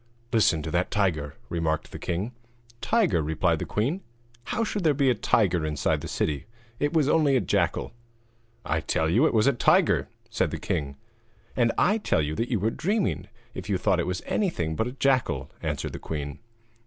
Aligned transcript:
'Listen 0.33 0.63
to 0.63 0.71
that 0.71 0.89
tiger!' 0.89 1.35
remarked 1.47 1.91
the 1.91 1.99
king. 1.99 2.31
'Tiger?' 2.81 3.21
replied 3.21 3.59
the 3.59 3.67
queen. 3.67 4.01
'How 4.45 4.63
should 4.63 4.83
there 4.83 4.95
be 4.95 5.11
a 5.11 5.13
tiger 5.13 5.63
inside 5.63 6.01
the 6.01 6.07
city? 6.07 6.47
It 6.79 6.91
was 6.91 7.07
only 7.07 7.35
a 7.35 7.39
jackal.' 7.39 7.93
'I 8.65 8.79
tell 8.79 9.07
you 9.07 9.27
it 9.27 9.33
was 9.35 9.45
a 9.45 9.53
tiger,' 9.53 10.09
said 10.31 10.49
the 10.49 10.57
king. 10.57 10.95
'And 11.55 11.71
I 11.77 11.99
tell 11.99 12.23
you 12.23 12.33
that 12.33 12.49
you 12.49 12.59
were 12.59 12.71
dreaming 12.71 13.27
if 13.53 13.69
you 13.69 13.77
thought 13.77 13.99
it 13.99 14.07
was 14.07 14.23
anything 14.25 14.75
but 14.75 14.87
a 14.87 14.93
jackal,' 14.93 15.51
answered 15.61 15.93
the 15.93 15.99
queen. 15.99 16.39